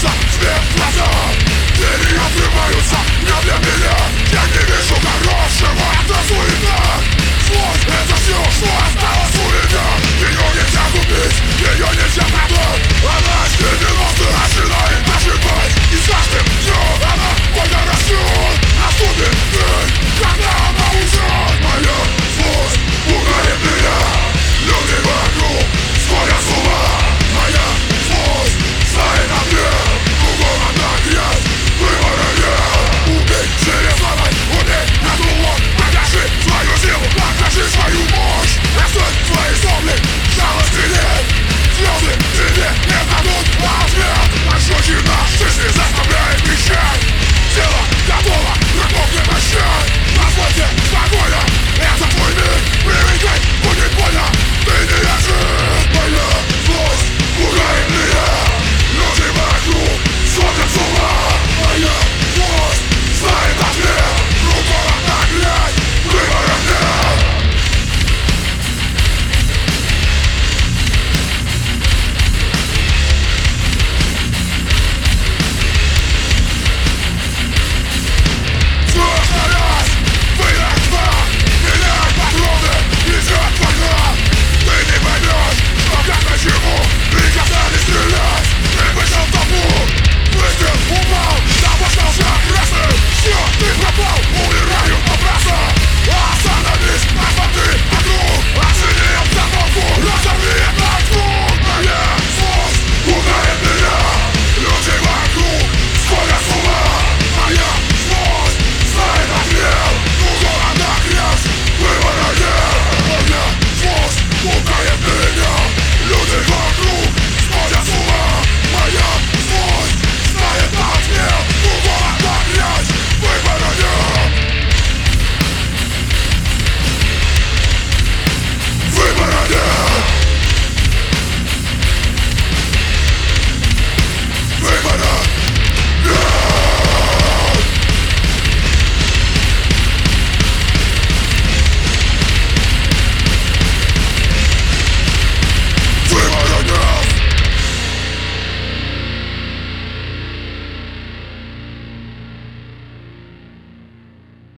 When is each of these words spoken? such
such 0.00 0.57